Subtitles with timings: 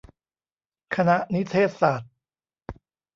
[0.95, 2.11] คณะนิเทศศาสตร์